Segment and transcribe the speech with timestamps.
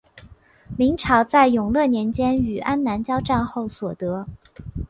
[0.75, 4.25] 明朝在永乐年间与安南交战后所得。